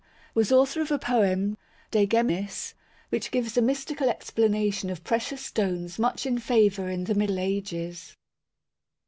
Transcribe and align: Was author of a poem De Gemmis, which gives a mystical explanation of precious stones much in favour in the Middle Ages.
Was 0.33 0.51
author 0.51 0.81
of 0.81 0.89
a 0.89 0.97
poem 0.97 1.59
De 1.91 2.07
Gemmis, 2.07 2.73
which 3.09 3.29
gives 3.29 3.55
a 3.55 3.61
mystical 3.61 4.09
explanation 4.09 4.89
of 4.89 5.03
precious 5.03 5.45
stones 5.45 5.99
much 5.99 6.25
in 6.25 6.39
favour 6.39 6.89
in 6.89 7.03
the 7.03 7.13
Middle 7.13 7.37
Ages. 7.37 8.17